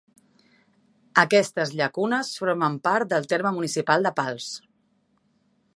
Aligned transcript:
Aquestes 1.23 1.73
llacunes 1.81 2.31
formen 2.41 2.79
part 2.89 3.11
del 3.13 3.29
terme 3.35 3.53
municipal 3.59 4.07
de 4.09 4.15
Pals. 4.23 4.49